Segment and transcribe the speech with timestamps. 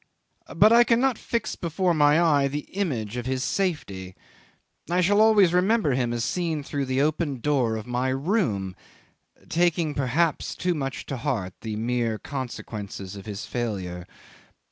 [0.55, 4.15] But I cannot fix before my eye the image of his safety.
[4.89, 8.75] I shall always remember him as seen through the open door of my room,
[9.47, 14.07] taking, perhaps, too much to heart the mere consequences of his failure.